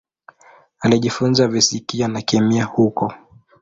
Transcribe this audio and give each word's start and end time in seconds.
Alijifunza 0.79 1.49
fizikia 1.49 2.07
na 2.07 2.21
kemia 2.21 2.63
huko. 2.65 3.13